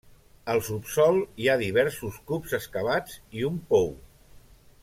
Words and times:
Al 0.53 0.61
subsòl 0.67 1.19
hi 1.43 1.49
ha 1.53 1.57
diversos 1.63 2.19
cups 2.31 2.57
excavats 2.61 3.21
i 3.41 3.49
un 3.51 3.65
pou. 3.75 3.91